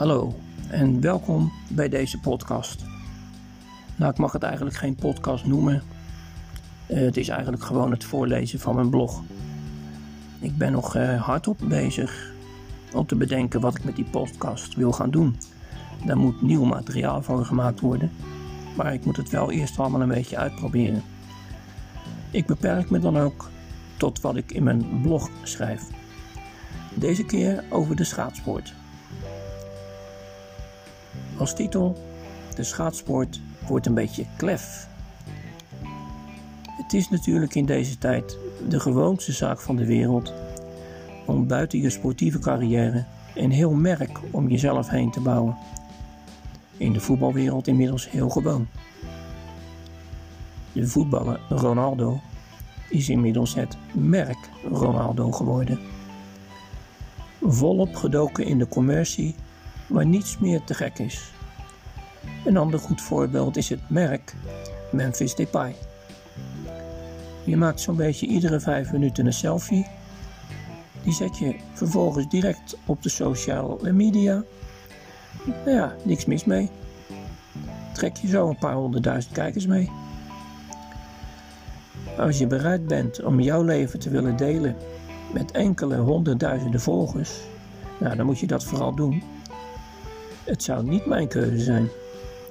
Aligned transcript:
Hallo 0.00 0.34
en 0.70 1.00
welkom 1.00 1.52
bij 1.70 1.88
deze 1.88 2.20
podcast. 2.20 2.84
Nou, 3.96 4.10
ik 4.10 4.18
mag 4.18 4.32
het 4.32 4.42
eigenlijk 4.42 4.76
geen 4.76 4.94
podcast 4.94 5.44
noemen. 5.44 5.82
Eh, 6.86 7.00
het 7.00 7.16
is 7.16 7.28
eigenlijk 7.28 7.62
gewoon 7.62 7.90
het 7.90 8.04
voorlezen 8.04 8.60
van 8.60 8.74
mijn 8.74 8.90
blog. 8.90 9.22
Ik 10.38 10.56
ben 10.56 10.72
nog 10.72 10.96
uh, 10.96 11.22
hardop 11.22 11.58
bezig 11.64 12.32
om 12.94 13.06
te 13.06 13.16
bedenken 13.16 13.60
wat 13.60 13.76
ik 13.76 13.84
met 13.84 13.96
die 13.96 14.04
podcast 14.04 14.74
wil 14.74 14.92
gaan 14.92 15.10
doen. 15.10 15.36
Daar 16.04 16.18
moet 16.18 16.42
nieuw 16.42 16.64
materiaal 16.64 17.22
voor 17.22 17.44
gemaakt 17.44 17.80
worden, 17.80 18.10
maar 18.76 18.94
ik 18.94 19.04
moet 19.04 19.16
het 19.16 19.30
wel 19.30 19.50
eerst 19.50 19.78
allemaal 19.78 20.00
een 20.00 20.08
beetje 20.08 20.36
uitproberen. 20.36 21.02
Ik 22.30 22.46
beperk 22.46 22.90
me 22.90 22.98
dan 22.98 23.18
ook 23.18 23.50
tot 23.96 24.20
wat 24.20 24.36
ik 24.36 24.52
in 24.52 24.62
mijn 24.62 25.00
blog 25.02 25.30
schrijf. 25.42 25.82
Deze 26.94 27.24
keer 27.24 27.64
over 27.70 27.96
de 27.96 28.04
schaatsport. 28.04 28.78
Als 31.40 31.54
titel: 31.54 31.96
De 32.54 32.62
schaatsport 32.62 33.40
wordt 33.66 33.86
een 33.86 33.94
beetje 33.94 34.26
klef. 34.36 34.88
Het 36.66 36.92
is 36.92 37.08
natuurlijk 37.08 37.54
in 37.54 37.66
deze 37.66 37.98
tijd 37.98 38.38
de 38.68 38.80
gewoonste 38.80 39.32
zaak 39.32 39.60
van 39.60 39.76
de 39.76 39.86
wereld 39.86 40.32
om 41.26 41.46
buiten 41.46 41.80
je 41.80 41.90
sportieve 41.90 42.38
carrière 42.38 43.04
een 43.34 43.50
heel 43.50 43.72
merk 43.72 44.18
om 44.30 44.48
jezelf 44.48 44.88
heen 44.88 45.10
te 45.10 45.20
bouwen. 45.20 45.56
In 46.76 46.92
de 46.92 47.00
voetbalwereld 47.00 47.66
inmiddels 47.66 48.10
heel 48.10 48.28
gewoon. 48.28 48.66
De 50.72 50.86
voetballer 50.86 51.40
Ronaldo 51.48 52.20
is 52.90 53.08
inmiddels 53.08 53.54
het 53.54 53.76
merk 53.92 54.48
Ronaldo 54.70 55.30
geworden. 55.30 55.78
Volop 57.40 57.94
gedoken 57.94 58.44
in 58.44 58.58
de 58.58 58.68
commercie 58.68 59.34
waar 59.90 60.06
niets 60.06 60.38
meer 60.38 60.64
te 60.64 60.74
gek 60.74 60.98
is. 60.98 61.32
Een 62.44 62.56
ander 62.56 62.78
goed 62.78 63.00
voorbeeld 63.00 63.56
is 63.56 63.68
het 63.68 63.90
merk 63.90 64.34
Memphis 64.92 65.34
Depay. 65.34 65.74
Je 67.44 67.56
maakt 67.56 67.80
zo'n 67.80 67.96
beetje 67.96 68.26
iedere 68.26 68.60
vijf 68.60 68.92
minuten 68.92 69.26
een 69.26 69.32
selfie. 69.32 69.86
Die 71.02 71.12
zet 71.12 71.38
je 71.38 71.56
vervolgens 71.72 72.28
direct 72.28 72.76
op 72.86 73.02
de 73.02 73.08
sociale 73.08 73.92
media. 73.92 74.42
Nou 75.44 75.70
ja, 75.70 75.94
niks 76.04 76.24
mis 76.24 76.44
mee. 76.44 76.70
Trek 77.92 78.16
je 78.16 78.28
zo 78.28 78.48
een 78.48 78.58
paar 78.58 78.74
honderdduizend 78.74 79.34
kijkers 79.34 79.66
mee. 79.66 79.90
Als 82.18 82.38
je 82.38 82.46
bereid 82.46 82.86
bent 82.86 83.22
om 83.22 83.40
jouw 83.40 83.62
leven 83.62 83.98
te 83.98 84.10
willen 84.10 84.36
delen 84.36 84.76
met 85.32 85.50
enkele 85.50 85.96
honderdduizenden 85.96 86.80
volgers, 86.80 87.30
nou, 88.00 88.16
dan 88.16 88.26
moet 88.26 88.38
je 88.38 88.46
dat 88.46 88.64
vooral 88.64 88.94
doen. 88.94 89.22
Het 90.44 90.62
zou 90.62 90.84
niet 90.84 91.06
mijn 91.06 91.28
keuze 91.28 91.64
zijn, 91.64 91.88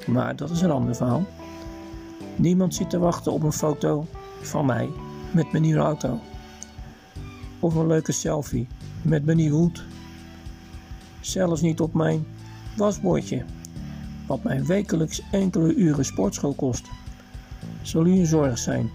maar 0.08 0.36
dat 0.36 0.50
is 0.50 0.62
een 0.62 0.72
ander 0.72 0.96
verhaal. 0.96 1.26
Niemand 2.36 2.76
zit 2.76 2.90
te 2.90 3.00
wachten 3.00 3.32
op 3.32 3.44
een 3.44 3.54
foto 3.54 4.06
van 4.42 4.66
mij 4.66 4.90
met 5.34 5.52
mijn 5.52 5.64
nieuwe 5.64 5.82
auto. 5.82 6.20
Of 7.60 7.76
een 7.76 7.88
leuke 7.88 8.12
selfie 8.12 8.68
met 9.02 9.26
mijn 9.26 9.38
nieuwe 9.38 9.56
hoed. 9.56 9.86
Zelfs 11.20 11.62
niet 11.62 11.80
op 11.80 11.94
mijn 11.94 12.26
wasbordje, 12.78 13.44
wat 14.28 14.44
mij 14.44 14.66
wekelijks 14.66 15.22
enkele 15.32 15.76
uren 15.76 16.06
sportschool 16.06 16.54
kost. 16.54 16.88
Zal 17.82 18.06
u 18.06 18.12
een 18.12 18.26
zorg 18.26 18.58
zijn. 18.58 18.90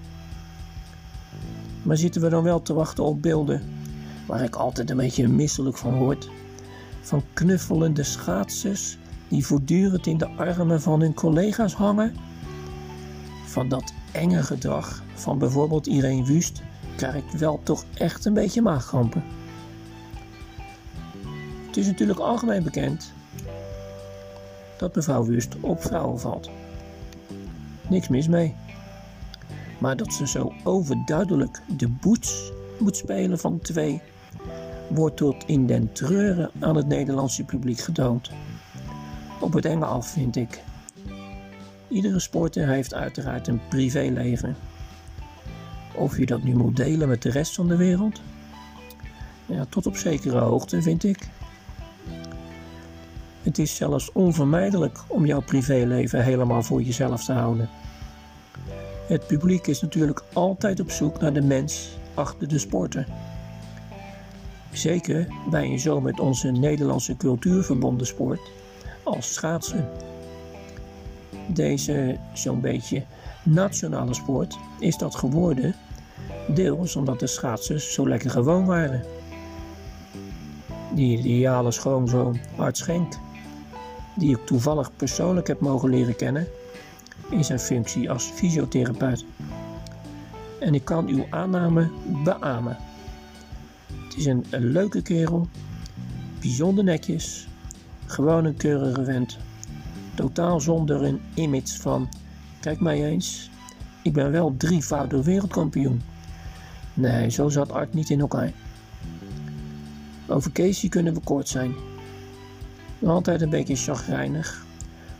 Maar 1.83 1.97
zitten 1.97 2.23
we 2.23 2.29
dan 2.29 2.43
wel 2.43 2.63
te 2.63 2.75
wachten 2.75 3.05
op 3.05 3.23
beelden 3.23 3.63
waar 4.27 4.43
ik 4.43 4.57
altijd 4.57 4.91
een 4.91 4.97
beetje 4.97 5.29
misselijk 5.29 5.77
van 5.77 5.99
word? 5.99 6.29
Van 7.05 7.23
knuffelende 7.33 8.03
schaatsers 8.03 8.99
die 9.29 9.47
voortdurend 9.47 10.07
in 10.07 10.19
de 10.19 10.29
armen 10.29 10.83
van 10.83 11.01
hun 11.01 11.15
collega's 11.15 11.75
hangen? 11.75 12.17
Van 13.47 13.69
dat 13.69 13.93
enge 14.13 14.43
gedrag 14.43 15.03
van 15.15 15.39
bijvoorbeeld 15.39 15.87
Irene 15.87 16.25
Wust 16.25 16.63
krijg 16.97 17.15
ik 17.15 17.39
wel 17.39 17.61
toch 17.63 17.85
echt 17.95 18.25
een 18.25 18.35
beetje 18.35 18.63
maagkrampen. 18.63 19.25
Het 21.67 21.77
is 21.77 21.87
natuurlijk 21.87 22.19
algemeen 22.19 22.63
bekend 22.63 23.13
dat 24.79 24.95
mevrouw 24.95 25.25
Wust 25.25 25.57
op 25.61 25.83
vrouwen 25.83 26.21
valt. 26.21 26.51
Niks 27.89 28.09
mis 28.09 28.29
mee. 28.29 28.55
Maar 29.79 29.97
dat 29.97 30.13
ze 30.13 30.27
zo 30.27 30.53
overduidelijk 30.65 31.63
de 31.77 31.89
boets 31.89 32.53
moet 32.79 32.97
spelen 32.97 33.39
van 33.39 33.61
twee, 33.61 34.03
wordt 34.89 35.17
tot 35.17 35.45
in 35.47 35.67
den 35.67 35.93
treuren 35.93 36.51
aan 36.61 36.77
het 36.77 36.87
Nederlandse 36.87 37.45
publiek 37.45 37.79
getoond. 37.79 38.31
Op 39.41 39.53
het 39.53 39.65
enge 39.65 39.85
af 39.85 40.11
vind 40.11 40.37
ik. 40.37 40.63
Iedere 41.89 42.21
sporter 42.21 42.69
heeft 42.69 42.95
uiteraard 42.95 43.49
een 43.49 43.61
privéleven. 43.69 44.57
Of 45.95 46.19
je 46.19 46.27
dat 46.27 46.43
nu 46.43 46.55
moet 46.55 46.77
delen 46.77 47.09
met 47.09 47.23
de 47.23 47.31
rest 47.31 47.55
van 47.55 47.69
de 47.69 47.77
wereld? 47.77 48.21
Ja, 49.47 49.65
tot 49.69 49.87
op 49.87 49.97
zekere 49.97 50.39
hoogte 50.39 50.83
vind 50.83 51.05
ik. 51.05 51.29
Het 53.43 53.59
is 53.59 53.77
zelfs 53.77 54.13
onvermijdelijk 54.13 54.99
om 55.09 55.27
jouw 55.27 55.41
privéleven 55.41 56.25
helemaal 56.25 56.63
voor 56.63 56.83
jezelf 56.83 57.25
te 57.25 57.33
houden. 57.33 57.69
Het 59.07 59.27
publiek 59.27 59.67
is 59.67 59.81
natuurlijk 59.81 60.23
altijd 60.33 60.81
op 60.81 60.91
zoek 60.91 61.21
naar 61.21 61.33
de 61.33 61.43
mens 61.43 61.99
achter 62.15 62.49
de 62.49 62.59
sporter. 62.59 63.07
Zeker 64.75 65.27
bij 65.51 65.65
een 65.65 65.79
zo 65.79 66.01
met 66.01 66.21
onze 66.21 66.51
Nederlandse 66.51 67.17
cultuur 67.17 67.63
verbonden 67.65 68.07
sport 68.07 68.41
als 69.03 69.35
schaatsen. 69.35 69.89
Deze 71.47 72.19
zo'n 72.33 72.61
beetje 72.61 73.05
nationale 73.43 74.15
sport 74.15 74.59
is 74.79 74.97
dat 74.97 75.15
geworden, 75.15 75.75
deels 76.49 76.97
omdat 76.97 77.21
de 77.21 77.27
schaatsers 77.27 77.93
zo 77.93 78.09
lekker 78.09 78.31
gewoon 78.31 78.67
waren. 78.67 79.03
Die 80.95 81.19
ideale 81.19 81.71
schoonzoon 81.71 82.39
Art 82.57 82.77
Schenk, 82.77 83.19
die 84.17 84.37
ik 84.37 84.47
toevallig 84.47 84.97
persoonlijk 84.97 85.47
heb 85.47 85.61
mogen 85.61 85.91
leren 85.91 86.17
kennen, 86.17 86.47
in 87.31 87.45
zijn 87.45 87.61
functie 87.61 88.11
als 88.11 88.25
fysiotherapeut. 88.25 89.25
En 90.61 90.75
ik 90.75 90.85
kan 90.85 91.09
uw 91.09 91.27
aanname 91.31 91.91
beamen. 92.25 92.77
Is 94.17 94.27
een, 94.27 94.45
een 94.51 94.65
leuke 94.65 95.03
kerel, 95.03 95.49
bijzonder 96.41 96.85
netjes, 96.85 97.49
gewoon 98.07 98.45
een 98.45 98.57
keurige 98.57 99.05
vent. 99.05 99.39
Totaal 100.15 100.61
zonder 100.61 101.03
een 101.03 101.21
image 101.35 101.81
van, 101.81 102.09
kijk 102.61 102.81
mij 102.81 103.05
eens, 103.05 103.51
ik 104.03 104.13
ben 104.13 104.31
wel 104.31 104.55
drievoudig 104.57 105.25
wereldkampioen. 105.25 106.03
Nee, 106.95 107.31
zo 107.31 107.49
zat 107.49 107.73
Art 107.73 107.95
niet 107.95 108.11
in 108.11 108.21
elkaar. 108.21 108.53
Over 110.27 110.53
Casey 110.53 110.89
kunnen 110.89 111.15
we 111.15 111.21
kort 111.21 111.49
zijn. 111.49 111.75
Altijd 113.05 113.41
een 113.41 113.51
beetje 113.51 113.77
chagrijnig, 113.77 114.65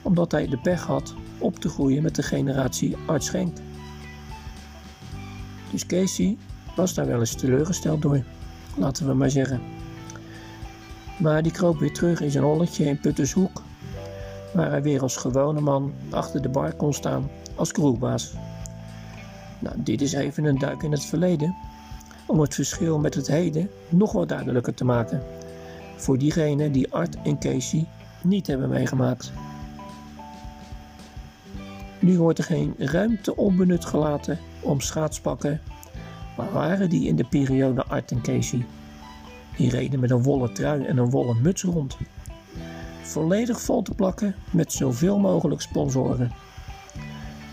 omdat 0.03 0.33
hij 0.33 0.49
de 0.49 0.59
pech 0.59 0.83
had 0.83 1.15
op 1.39 1.59
te 1.59 1.69
groeien 1.69 2.03
met 2.03 2.15
de 2.15 2.23
generatie 2.23 2.97
Art 3.07 3.25
Schenk. 3.25 3.57
Dus 5.71 5.87
Casey 5.87 6.37
was 6.77 6.95
daar 6.95 7.07
wel 7.07 7.21
eens 7.21 7.35
teleurgesteld 7.35 8.03
door, 8.03 8.23
laten 8.77 9.07
we 9.07 9.15
maar 9.15 9.31
zeggen. 9.31 9.61
Maar 11.19 11.43
die 11.43 11.53
kroop 11.53 11.79
weer 11.79 11.93
terug 11.93 12.21
in 12.21 12.31
zijn 12.31 12.45
holletje 12.45 12.85
in 12.85 13.01
Puttershoek, 13.01 13.63
waar 14.53 14.71
hij 14.71 14.83
weer 14.83 15.03
als 15.03 15.17
gewone 15.17 15.61
man 15.61 15.93
achter 16.11 16.43
de 16.43 16.49
bar 16.49 16.75
kon 16.75 16.93
staan 16.93 17.31
als 17.55 17.73
kroegbaas. 17.73 18.35
Nou, 19.59 19.77
dit 19.79 20.01
is 20.01 20.13
even 20.13 20.45
een 20.45 20.59
duik 20.59 20.83
in 20.83 20.93
het 20.93 21.05
verleden, 21.05 21.57
om 22.27 22.41
het 22.41 22.55
verschil 22.55 22.99
met 22.99 23.15
het 23.15 23.27
heden 23.27 23.71
nog 23.89 24.13
wat 24.13 24.29
duidelijker 24.29 24.75
te 24.75 24.85
maken. 24.85 25.23
Voor 25.97 26.19
diegenen 26.19 26.73
die 26.73 26.93
Art 26.93 27.17
en 27.23 27.39
Casey 27.39 27.87
niet 28.23 28.47
hebben 28.47 28.69
meegemaakt. 28.69 29.33
Nu 31.99 32.19
wordt 32.19 32.39
er 32.39 32.45
geen 32.45 32.75
ruimte 32.79 33.37
onbenut 33.37 33.85
gelaten 33.85 34.39
om 34.61 34.81
schaatspakken, 34.81 35.61
maar 36.37 36.53
waren 36.53 36.91
die 36.91 37.09
in 37.09 37.17
de 37.17 37.25
periode 37.25 37.85
Art 37.85 38.11
en 38.11 38.23
Casey? 38.23 38.67
Die 39.57 39.71
reden 39.71 40.01
met 40.01 40.11
een 40.11 40.23
wollen 40.23 40.55
trui 40.55 40.85
en 40.85 40.97
een 40.97 41.11
wollen 41.11 41.43
muts 41.43 41.63
rond. 41.63 41.97
Volledig 43.03 43.61
vol 43.61 43.83
te 43.83 43.95
plakken 43.95 44.35
met 44.51 44.73
zoveel 44.73 45.19
mogelijk 45.19 45.61
sponsoren. 45.61 46.33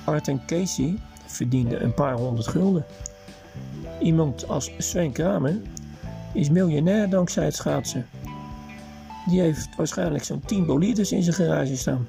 Art 0.04 0.28
en 0.28 0.46
Casey 0.46 0.98
verdienden 1.26 1.84
een 1.84 1.94
paar 1.94 2.16
honderd 2.16 2.48
gulden. 2.48 2.86
Iemand 4.00 4.48
als 4.48 4.72
Sven 4.78 5.12
Kramer 5.12 5.56
is 6.34 6.50
miljonair 6.50 7.10
dankzij 7.10 7.46
het 7.46 7.56
schaatsen. 7.56 8.06
Die 9.28 9.42
heeft 9.42 9.76
waarschijnlijk 9.76 10.24
zo'n 10.24 10.44
10 10.46 10.66
bolides 10.66 11.12
in 11.12 11.24
zijn 11.24 11.36
garage 11.36 11.78
staan. 11.78 12.08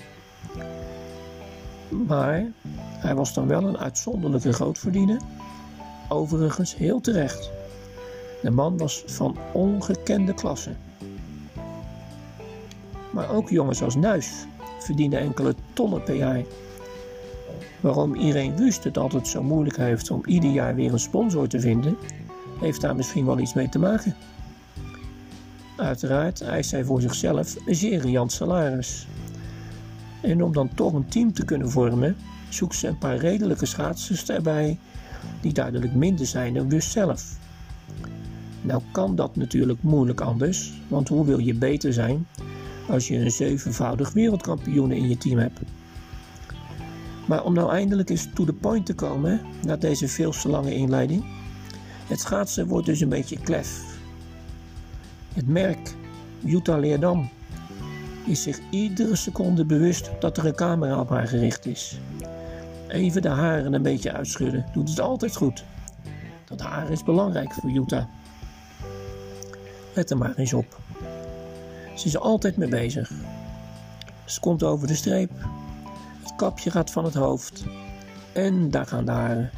Maar 2.07 2.45
hij 2.99 3.15
was 3.15 3.35
dan 3.35 3.47
wel 3.47 3.65
een 3.65 3.79
uitzonderlijke 3.79 4.53
grootverdiener. 4.53 5.21
Overigens 6.13 6.77
heel 6.77 7.01
terecht. 7.01 7.51
De 8.43 8.51
man 8.51 8.79
was 8.79 9.03
van 9.07 9.37
ongekende 9.53 10.35
klasse. 10.35 10.71
Maar 13.11 13.31
ook 13.31 13.49
jongens 13.49 13.83
als 13.83 13.95
Nuis 13.95 14.47
verdienen 14.79 15.19
enkele 15.19 15.55
tonnen 15.73 16.03
per 16.03 16.15
jaar. 16.15 16.43
Waarom 17.81 18.15
Irene 18.15 18.55
Wust 18.55 18.85
het 18.85 18.99
altijd 18.99 19.29
zo 19.29 19.43
moeilijk 19.43 19.77
heeft 19.77 20.11
om 20.11 20.23
ieder 20.27 20.51
jaar 20.51 20.75
weer 20.75 20.93
een 20.93 20.99
sponsor 20.99 21.49
te 21.49 21.61
vinden, 21.61 21.97
heeft 22.61 22.81
daar 22.81 22.97
misschien 22.97 23.27
wel 23.27 23.39
iets 23.39 23.55
mee 23.55 23.69
te 23.69 23.79
maken. 23.79 24.17
Uiteraard 25.77 26.41
eist 26.41 26.71
zij 26.71 26.85
voor 26.85 27.01
zichzelf 27.01 27.57
een 27.67 27.75
zeer 27.75 28.01
riant 28.01 28.33
salaris. 28.33 29.07
En 30.21 30.43
om 30.43 30.53
dan 30.53 30.75
toch 30.75 30.93
een 30.93 31.09
team 31.09 31.33
te 31.33 31.45
kunnen 31.45 31.71
vormen, 31.71 32.17
zoekt 32.49 32.75
ze 32.75 32.87
een 32.87 32.99
paar 32.99 33.17
redelijke 33.17 33.67
schaatsers 33.67 34.29
erbij 34.29 34.79
die 35.41 35.53
duidelijk 35.53 35.95
minder 35.95 36.27
zijn 36.27 36.55
dan 36.55 36.69
Wust 36.69 36.91
zelf. 36.91 37.37
Nou 38.61 38.83
kan 38.93 39.17
dat 39.17 39.37
natuurlijk 39.37 39.83
moeilijk 39.83 40.21
anders, 40.21 40.73
want 40.89 41.09
hoe 41.09 41.25
wil 41.25 41.39
je 41.39 41.55
beter 41.55 41.93
zijn 41.93 42.27
als 42.89 43.09
je 43.09 43.19
een 43.19 43.31
zevenvoudig 43.31 44.13
wereldkampioen 44.13 44.93
in 44.93 45.09
je 45.09 45.19
team 45.19 45.39
hebt? 45.39 45.61
Maar 47.27 47.45
om 47.45 47.55
nou 47.55 47.71
eindelijk 47.71 48.11
eens 48.11 48.29
to 48.35 48.45
the 48.45 48.53
point 48.53 48.87
te 48.87 48.95
komen, 48.95 49.41
na 49.63 49.77
deze 49.77 50.09
veel 50.09 50.31
te 50.31 50.49
lange 50.49 50.75
inleiding. 50.75 51.25
Het 52.07 52.21
schaatsen 52.21 52.67
wordt 52.67 52.87
dus 52.87 53.01
een 53.01 53.09
beetje 53.09 53.41
klef. 53.41 53.81
Het 55.35 55.49
merk 55.49 55.95
Utah 56.45 56.81
Leerdam 56.81 57.29
is 58.27 58.43
zich 58.43 58.59
iedere 58.71 59.17
seconde 59.17 59.65
bewust 59.65 60.11
dat 60.21 60.37
er 60.37 60.47
een 60.47 60.55
camera 60.55 61.01
op 61.01 61.09
haar 61.09 61.29
gericht 61.29 61.67
is. 61.67 61.99
Even 62.93 63.23
de 63.23 63.29
haren 63.29 63.73
een 63.73 63.83
beetje 63.83 64.13
uitschudden 64.13 64.67
doet 64.73 64.89
het 64.89 65.01
altijd 65.01 65.37
goed. 65.37 65.65
Dat 66.45 66.61
haar 66.61 66.91
is 66.91 67.03
belangrijk 67.03 67.53
voor 67.53 67.71
Utah. 67.71 68.05
Let 69.95 70.11
er 70.11 70.19
maar 70.19 70.35
eens 70.37 70.53
op. 70.53 70.81
Ze 71.95 72.07
is 72.07 72.19
altijd 72.19 72.57
mee 72.57 72.69
bezig. 72.69 73.11
Ze 74.25 74.41
komt 74.41 74.63
over 74.63 74.87
de 74.87 74.95
streep. 74.95 75.31
Het 76.23 76.37
kapje 76.37 76.71
gaat 76.71 76.91
van 76.91 77.05
het 77.05 77.15
hoofd. 77.15 77.65
En 78.33 78.71
daar 78.71 78.87
gaan 78.87 79.05
de 79.05 79.11
haren. 79.11 79.51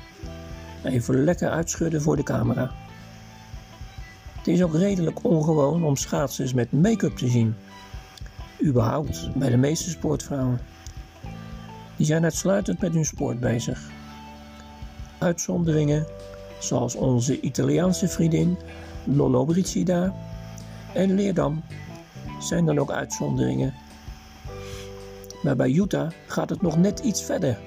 Even 0.85 1.25
lekker 1.25 1.51
uitschudden 1.51 2.03
voor 2.03 2.17
de 2.17 2.23
camera. 2.23 2.71
Het 4.37 4.49
is 4.49 4.63
ook 4.63 4.75
redelijk 4.75 5.25
ongewoon 5.25 5.85
om 5.85 5.97
schaatsers 5.97 6.53
met 6.53 6.73
make-up 6.73 7.17
te 7.17 7.29
zien. 7.29 7.55
Überhaupt 8.65 9.29
bij 9.35 9.51
de 9.51 9.57
meeste 9.57 9.91
sportvrouwen. 9.91 10.61
Die 11.97 12.07
zijn 12.07 12.25
uitsluitend 12.25 12.81
met 12.81 12.95
hun 12.95 13.05
sport 13.05 13.41
bezig. 13.41 13.91
Uitzonderingen, 15.19 16.07
zoals 16.59 16.95
onze 16.95 17.41
Italiaanse 17.41 18.09
vriendin 18.09 18.59
Lollo 19.05 19.45
Brigida 19.45 20.15
en 20.95 21.15
Leerdam, 21.15 21.63
zijn 22.41 22.65
dan 22.65 22.79
ook 22.79 22.91
uitzonderingen. 22.91 23.75
Maar 25.43 25.57
bij 25.57 25.71
Utah 25.71 26.11
gaat 26.27 26.51
het 26.51 26.63
nog 26.63 26.77
net 26.77 26.99
iets 26.99 27.23
verder. 27.23 27.59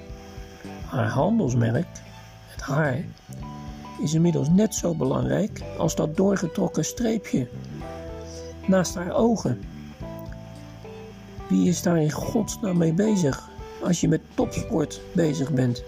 Haar 0.86 1.08
handelsmerk, 1.08 1.86
het 2.46 2.60
haar, 2.60 3.04
is 4.02 4.14
inmiddels 4.14 4.48
net 4.48 4.74
zo 4.74 4.94
belangrijk 4.94 5.62
als 5.78 5.94
dat 5.94 6.16
doorgetrokken 6.16 6.84
streepje 6.84 7.48
naast 8.66 8.94
haar 8.94 9.12
ogen. 9.12 9.60
Wie 11.48 11.68
is 11.68 11.82
daar 11.82 12.02
in 12.02 12.10
godsnaam 12.10 12.76
mee 12.76 12.92
bezig 12.92 13.48
als 13.82 14.00
je 14.00 14.08
met 14.08 14.20
topsport 14.34 15.00
bezig 15.12 15.52
bent? 15.52 15.82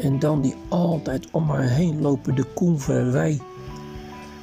En 0.00 0.18
dan 0.18 0.40
die 0.40 0.54
altijd 0.68 1.30
om 1.30 1.50
haar 1.50 1.68
heen 1.68 2.00
lopende 2.00 2.44
Koen 2.44 2.80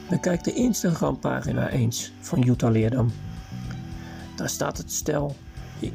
Bekijk 0.09 0.43
de 0.43 0.53
Instagram-pagina 0.53 1.69
eens 1.69 2.11
van 2.19 2.39
Jutta 2.39 2.69
Leerdam. 2.69 3.11
Daar 4.35 4.49
staat 4.49 4.77
het 4.77 4.91
stel, 4.91 5.35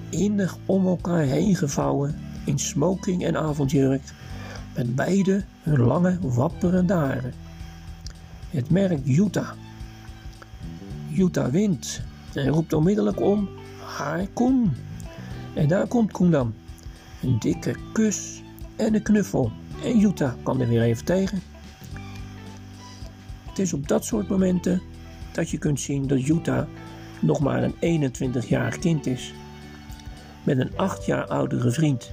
innig 0.09 0.57
om 0.67 0.87
elkaar 0.87 1.23
heen 1.23 1.57
gevouwen 1.57 2.19
in 2.45 2.59
smoking 2.59 3.25
en 3.25 3.37
avondjurk, 3.37 4.03
met 4.75 4.95
beide 4.95 5.45
hun 5.63 5.81
lange, 5.81 6.19
wapperende 6.21 6.93
haren. 6.93 7.33
Het 8.51 8.71
merk 8.71 9.01
Jutta. 9.05 9.55
Jutta 11.09 11.51
wint 11.51 12.01
en 12.35 12.49
roept 12.49 12.73
onmiddellijk 12.73 13.21
om 13.21 13.49
haar 13.97 14.27
Koen. 14.33 14.73
En 15.57 15.69
daar 15.69 15.87
komt 15.87 16.13
Koen 16.13 16.31
dan. 16.31 16.55
Een 17.23 17.39
dikke 17.39 17.75
kus 17.93 18.43
en 18.77 18.95
een 18.95 19.03
knuffel. 19.03 19.53
En 19.83 19.99
Jutta 19.99 20.37
kan 20.43 20.61
er 20.61 20.69
weer 20.69 20.83
even 20.83 21.05
tegen. 21.05 21.43
Het 23.47 23.59
is 23.59 23.73
op 23.73 23.89
dat 23.89 24.05
soort 24.05 24.29
momenten 24.29 24.83
dat 25.33 25.51
je 25.51 25.59
kunt 25.59 25.81
zien 25.81 26.07
dat 26.07 26.27
Jutta 26.27 26.69
nog 27.21 27.41
maar 27.41 27.71
een 27.81 28.11
21-jarig 28.11 28.79
kind 28.79 29.07
is. 29.07 29.35
Met 30.45 30.59
een 30.59 30.77
8 30.77 31.07
jaar 31.07 31.27
oudere 31.27 31.71
vriend 31.71 32.13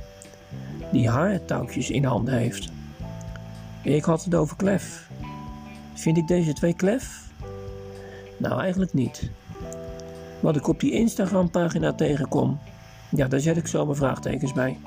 die 0.92 1.10
haar 1.10 1.46
touwtjes 1.46 1.90
in 1.90 2.04
handen 2.04 2.34
heeft. 2.34 2.72
Ik 3.84 4.04
had 4.04 4.24
het 4.24 4.36
over 4.36 4.56
klef. 4.56 5.10
Vind 5.94 6.18
ik 6.18 6.28
deze 6.28 6.54
twee 6.54 6.74
klef? 6.74 7.32
Nou, 8.38 8.62
eigenlijk 8.62 8.94
niet. 8.94 9.30
Wat 10.40 10.56
ik 10.56 10.68
op 10.68 10.80
die 10.80 10.92
Instagram-pagina 10.92 11.94
tegenkom, 11.94 12.60
ja, 13.16 13.28
daar 13.28 13.40
zet 13.40 13.58
ik 13.58 13.68
zo 13.68 13.86
mijn 13.86 13.98
vraagtekens 13.98 14.54
bij. 14.54 14.78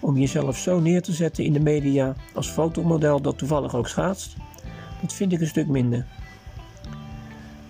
Om 0.00 0.18
jezelf 0.18 0.56
zo 0.56 0.80
neer 0.80 1.02
te 1.02 1.12
zetten 1.12 1.44
in 1.44 1.52
de 1.52 1.60
media 1.60 2.14
als 2.34 2.48
fotomodel 2.48 3.20
dat 3.20 3.38
toevallig 3.38 3.74
ook 3.74 3.88
schaatst, 3.88 4.36
dat 5.00 5.12
vind 5.12 5.32
ik 5.32 5.40
een 5.40 5.46
stuk 5.46 5.68
minder. 5.68 6.06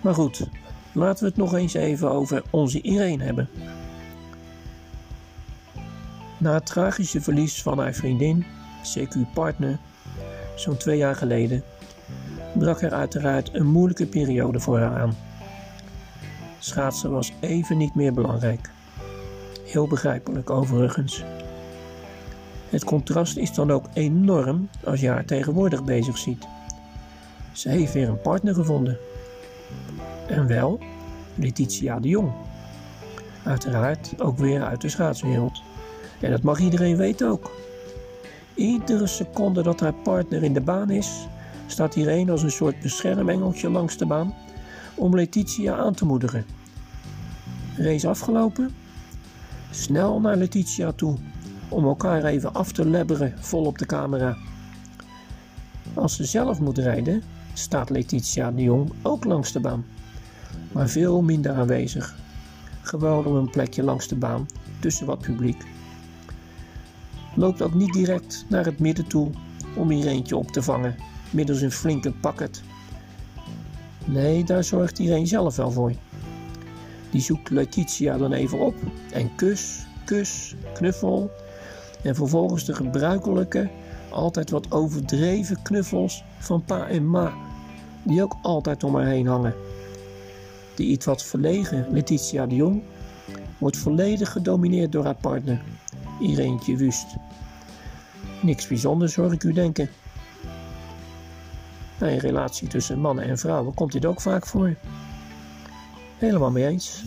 Maar 0.01 0.13
goed, 0.13 0.49
laten 0.91 1.23
we 1.23 1.29
het 1.29 1.37
nog 1.37 1.53
eens 1.53 1.73
even 1.73 2.11
over 2.11 2.43
onze 2.49 2.81
Irene 2.81 3.23
hebben. 3.23 3.49
Na 6.37 6.53
het 6.53 6.65
tragische 6.65 7.21
verlies 7.21 7.61
van 7.61 7.79
haar 7.79 7.93
vriendin, 7.93 8.45
CQ-partner, 8.83 9.77
zo'n 10.55 10.77
twee 10.77 10.97
jaar 10.97 11.15
geleden, 11.15 11.63
brak 12.53 12.81
er 12.81 12.93
uiteraard 12.93 13.53
een 13.53 13.67
moeilijke 13.67 14.05
periode 14.05 14.59
voor 14.59 14.79
haar 14.79 14.99
aan. 14.99 15.17
Schaatsen 16.59 17.11
was 17.11 17.33
even 17.39 17.77
niet 17.77 17.95
meer 17.95 18.13
belangrijk. 18.13 18.69
Heel 19.77 19.87
begrijpelijk 19.87 20.49
overigens. 20.49 21.23
Het 22.69 22.83
contrast 22.83 23.37
is 23.37 23.53
dan 23.53 23.71
ook 23.71 23.85
enorm 23.93 24.69
als 24.83 24.99
je 24.99 25.07
haar 25.07 25.25
tegenwoordig 25.25 25.83
bezig 25.83 26.17
ziet. 26.17 26.47
Ze 27.51 27.69
heeft 27.69 27.93
weer 27.93 28.09
een 28.09 28.21
partner 28.21 28.53
gevonden. 28.53 28.97
En 30.27 30.47
wel 30.47 30.79
Letitia 31.35 31.99
de 31.99 32.07
Jong. 32.07 32.31
Uiteraard 33.43 34.21
ook 34.21 34.37
weer 34.37 34.63
uit 34.63 34.81
de 34.81 34.89
schaatswereld. 34.89 35.61
En 36.21 36.31
dat 36.31 36.41
mag 36.41 36.59
iedereen 36.59 36.97
weten 36.97 37.29
ook. 37.29 37.51
Iedere 38.55 39.07
seconde 39.07 39.63
dat 39.63 39.79
haar 39.79 39.93
partner 39.93 40.43
in 40.43 40.53
de 40.53 40.61
baan 40.61 40.89
is, 40.89 41.27
staat 41.67 41.95
een 41.95 42.29
als 42.29 42.43
een 42.43 42.51
soort 42.51 42.79
beschermengeltje 42.79 43.69
langs 43.69 43.97
de 43.97 44.05
baan 44.05 44.33
om 44.95 45.15
Letitia 45.15 45.75
aan 45.75 45.93
te 45.93 46.05
moedigen. 46.05 46.45
Race 47.75 48.07
afgelopen? 48.07 48.85
Snel 49.77 50.19
naar 50.19 50.35
Letitia 50.35 50.91
toe 50.91 51.17
om 51.69 51.85
elkaar 51.85 52.23
even 52.23 52.53
af 52.53 52.71
te 52.71 52.89
lebberen 52.89 53.33
vol 53.39 53.65
op 53.65 53.77
de 53.77 53.85
camera. 53.85 54.37
Als 55.93 56.15
ze 56.15 56.25
zelf 56.25 56.59
moet 56.59 56.77
rijden, 56.77 57.23
staat 57.53 57.89
Letitia 57.89 58.51
de 58.51 58.61
Jong 58.61 58.91
ook 59.01 59.23
langs 59.23 59.51
de 59.51 59.59
baan, 59.59 59.85
maar 60.71 60.89
veel 60.89 61.21
minder 61.21 61.53
aanwezig. 61.53 62.15
Gewoon 62.81 63.25
op 63.25 63.33
een 63.33 63.49
plekje 63.49 63.83
langs 63.83 64.07
de 64.07 64.15
baan 64.15 64.45
tussen 64.79 65.05
wat 65.05 65.19
publiek. 65.19 65.63
Loopt 67.35 67.61
ook 67.61 67.73
niet 67.73 67.93
direct 67.93 68.45
naar 68.49 68.65
het 68.65 68.79
midden 68.79 69.07
toe 69.07 69.29
om 69.75 69.89
hier 69.89 70.35
op 70.35 70.51
te 70.51 70.61
vangen 70.61 70.95
middels 71.31 71.61
een 71.61 71.71
flinke 71.71 72.11
pakket. 72.11 72.61
Nee, 74.05 74.43
daar 74.43 74.63
zorgt 74.63 74.99
iedereen 74.99 75.27
zelf 75.27 75.55
wel 75.55 75.71
voor. 75.71 75.93
Die 77.11 77.21
zoekt 77.21 77.49
Letitia 77.49 78.17
dan 78.17 78.33
even 78.33 78.59
op 78.59 78.75
en 79.11 79.35
kus, 79.35 79.85
kus, 80.05 80.55
knuffel. 80.73 81.31
En 82.03 82.15
vervolgens 82.15 82.65
de 82.65 82.73
gebruikelijke, 82.73 83.69
altijd 84.09 84.49
wat 84.49 84.71
overdreven 84.71 85.61
knuffels 85.61 86.23
van 86.39 86.63
pa 86.63 86.87
en 86.87 87.09
ma, 87.09 87.33
die 88.03 88.23
ook 88.23 88.35
altijd 88.41 88.83
om 88.83 88.95
haar 88.95 89.05
heen 89.05 89.27
hangen. 89.27 89.55
De 90.75 90.83
iets 90.83 91.05
wat 91.05 91.23
verlegen 91.23 91.87
Letitia 91.91 92.45
de 92.45 92.55
Jong 92.55 92.81
wordt 93.57 93.77
volledig 93.77 94.31
gedomineerd 94.31 94.91
door 94.91 95.03
haar 95.03 95.15
partner, 95.15 95.61
Ireentje 96.19 96.75
Wust. 96.75 97.15
Niks 98.41 98.67
bijzonders 98.67 99.15
hoor 99.15 99.33
ik 99.33 99.43
u 99.43 99.53
denken. 99.53 99.89
Bij 101.97 102.13
een 102.13 102.19
relatie 102.19 102.67
tussen 102.67 102.99
mannen 102.99 103.25
en 103.25 103.37
vrouwen 103.37 103.73
komt 103.73 103.91
dit 103.91 104.05
ook 104.05 104.21
vaak 104.21 104.45
voor. 104.45 104.75
Helemaal 106.17 106.51
mee 106.51 106.67
eens. 106.67 107.03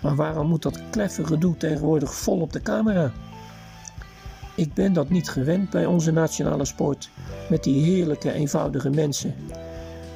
Maar 0.00 0.16
waarom 0.16 0.48
moet 0.48 0.62
dat 0.62 0.80
kleffe 0.90 1.26
gedoe 1.26 1.56
tegenwoordig 1.56 2.14
vol 2.14 2.40
op 2.40 2.52
de 2.52 2.62
camera? 2.62 3.12
Ik 4.54 4.74
ben 4.74 4.92
dat 4.92 5.10
niet 5.10 5.28
gewend 5.28 5.70
bij 5.70 5.86
onze 5.86 6.10
nationale 6.10 6.64
sport, 6.64 7.10
met 7.48 7.64
die 7.64 7.84
heerlijke, 7.84 8.32
eenvoudige 8.32 8.90
mensen, 8.90 9.34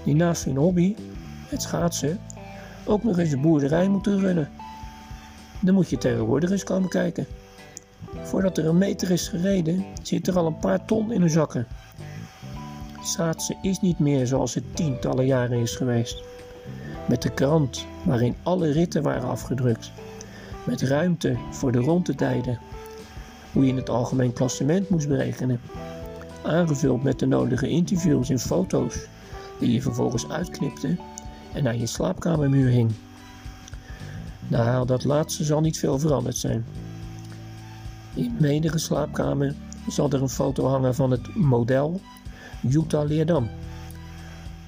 die 0.04 0.14
naast 0.14 0.44
hun 0.44 0.56
hobby, 0.56 0.96
het 1.48 1.62
schaatsen, 1.62 2.20
ook 2.84 3.02
nog 3.02 3.18
eens 3.18 3.32
een 3.32 3.40
boerderij 3.40 3.88
moeten 3.88 4.20
runnen. 4.20 4.50
Dan 5.60 5.74
moet 5.74 5.90
je 5.90 5.98
tegenwoordig 5.98 6.50
eens 6.50 6.64
komen 6.64 6.88
kijken. 6.88 7.26
Voordat 8.22 8.58
er 8.58 8.66
een 8.66 8.78
meter 8.78 9.10
is 9.10 9.28
gereden, 9.28 9.84
zit 10.02 10.26
er 10.26 10.38
al 10.38 10.46
een 10.46 10.58
paar 10.58 10.84
ton 10.84 11.12
in 11.12 11.20
de 11.20 11.28
zakken. 11.28 11.66
Schaatsen 13.02 13.56
is 13.62 13.80
niet 13.80 13.98
meer 13.98 14.26
zoals 14.26 14.54
het 14.54 14.76
tientallen 14.76 15.26
jaren 15.26 15.58
is 15.58 15.76
geweest. 15.76 16.33
Met 17.08 17.22
de 17.22 17.30
krant 17.30 17.86
waarin 18.02 18.36
alle 18.42 18.70
ritten 18.70 19.02
waren 19.02 19.28
afgedrukt. 19.28 19.92
Met 20.64 20.82
ruimte 20.82 21.36
voor 21.50 21.72
de 21.72 21.78
rondetijden. 21.78 22.58
Hoe 23.52 23.66
je 23.66 23.74
het 23.74 23.88
algemeen 23.88 24.32
klassement 24.32 24.88
moest 24.88 25.08
berekenen. 25.08 25.60
Aangevuld 26.42 27.02
met 27.02 27.18
de 27.18 27.26
nodige 27.26 27.68
interviews 27.68 28.30
en 28.30 28.38
foto's 28.38 29.06
die 29.58 29.72
je 29.72 29.82
vervolgens 29.82 30.28
uitknipte 30.28 30.96
en 31.52 31.62
naar 31.62 31.76
je 31.76 31.86
slaapkamermuur 31.86 32.68
hing. 32.68 32.90
Nou, 34.48 34.86
dat 34.86 35.04
laatste 35.04 35.44
zal 35.44 35.60
niet 35.60 35.78
veel 35.78 35.98
veranderd 35.98 36.36
zijn. 36.36 36.64
In 38.14 38.36
menige 38.40 38.78
slaapkamer 38.78 39.54
zal 39.88 40.10
er 40.10 40.22
een 40.22 40.28
foto 40.28 40.66
hangen 40.66 40.94
van 40.94 41.10
het 41.10 41.34
model 41.34 42.00
Utah 42.70 43.08
Leerdam. 43.08 43.48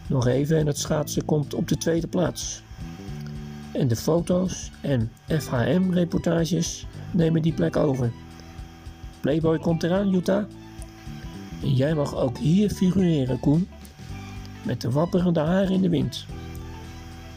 Nog 0.09 0.27
even 0.27 0.59
en 0.59 0.67
het 0.67 0.79
schaatsen 0.79 1.25
komt 1.25 1.55
op 1.55 1.69
de 1.69 1.77
tweede 1.77 2.07
plaats. 2.07 2.63
En 3.73 3.89
de 3.89 3.97
foto's 3.97 4.71
en 4.81 5.11
FHM-reportages 5.29 6.87
nemen 7.11 7.43
die 7.43 7.53
plek 7.53 7.77
over. 7.77 8.13
Playboy 9.21 9.59
komt 9.59 9.83
eraan, 9.83 10.15
Utah. 10.15 10.45
En 11.63 11.75
jij 11.75 11.95
mag 11.95 12.17
ook 12.17 12.39
hier 12.39 12.71
figureren, 12.71 13.41
Koen. 13.41 13.69
Met 14.63 14.81
de 14.81 14.91
wapperende 14.91 15.41
haren 15.41 15.73
in 15.73 15.83
de 15.83 15.89
wind. 15.89 16.27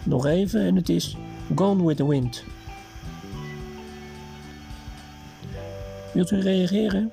Nog 0.04 0.26
even 0.26 0.62
en 0.62 0.76
het 0.76 0.90
is 0.90 1.18
Gone 1.56 1.86
with 1.86 1.98
the 1.98 2.08
Wind. 2.08 2.44
Wilt 6.14 6.32
u 6.32 6.40
reageren? 6.40 7.12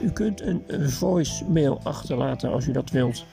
U 0.00 0.10
kunt 0.10 0.40
een 0.40 0.90
voicemail 0.90 1.80
achterlaten 1.82 2.52
als 2.52 2.66
u 2.66 2.72
dat 2.72 2.90
wilt. 2.90 3.24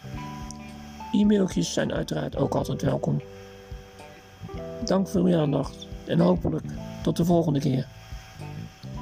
E-mailtjes 1.11 1.73
zijn 1.73 1.93
uiteraard 1.93 2.37
ook 2.37 2.55
altijd 2.55 2.81
welkom. 2.81 3.21
Dank 4.85 5.07
voor 5.07 5.21
uw 5.21 5.37
aandacht 5.37 5.87
en 6.05 6.19
hopelijk 6.19 6.65
tot 7.03 7.17
de 7.17 7.25
volgende 7.25 7.59
keer. 7.59 7.87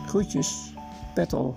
Groetjes, 0.05 0.73
Petal. 1.13 1.55